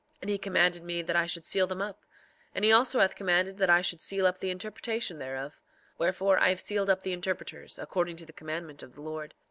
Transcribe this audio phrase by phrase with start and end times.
[0.19, 2.05] And he commanded me that I should seal them up;
[2.55, 5.61] and he also hath commanded that I should seal up the interpretation thereof;
[5.99, 9.35] wherefore I have sealed up the interpreters, according to the commandment of the Lord.